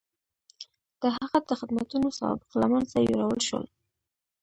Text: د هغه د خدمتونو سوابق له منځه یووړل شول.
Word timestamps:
د 1.01 1.03
هغه 1.17 1.39
د 1.49 1.51
خدمتونو 1.59 2.07
سوابق 2.17 2.51
له 2.61 2.67
منځه 2.73 2.97
یووړل 3.09 3.41
شول. 3.47 3.65